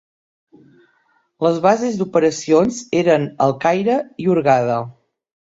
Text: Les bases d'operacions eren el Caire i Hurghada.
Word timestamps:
Les 1.47 1.59
bases 1.67 1.99
d'operacions 2.01 2.81
eren 3.03 3.29
el 3.47 3.55
Caire 3.67 4.03
i 4.25 4.29
Hurghada. 4.31 4.81